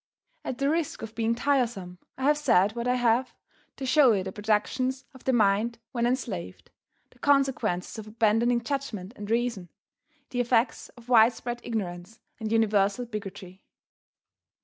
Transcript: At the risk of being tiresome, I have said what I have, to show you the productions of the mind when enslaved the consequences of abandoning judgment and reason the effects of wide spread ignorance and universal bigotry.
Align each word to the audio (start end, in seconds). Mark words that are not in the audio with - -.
At 0.43 0.57
the 0.57 0.67
risk 0.67 1.03
of 1.03 1.13
being 1.13 1.35
tiresome, 1.35 1.99
I 2.17 2.23
have 2.23 2.37
said 2.39 2.71
what 2.75 2.87
I 2.87 2.95
have, 2.95 3.35
to 3.77 3.85
show 3.85 4.13
you 4.13 4.23
the 4.23 4.31
productions 4.31 5.05
of 5.13 5.25
the 5.25 5.31
mind 5.31 5.77
when 5.91 6.07
enslaved 6.07 6.71
the 7.11 7.19
consequences 7.19 7.99
of 7.99 8.07
abandoning 8.07 8.63
judgment 8.63 9.13
and 9.15 9.29
reason 9.29 9.69
the 10.31 10.41
effects 10.41 10.89
of 10.97 11.07
wide 11.09 11.33
spread 11.33 11.61
ignorance 11.63 12.19
and 12.39 12.51
universal 12.51 13.05
bigotry. 13.05 13.61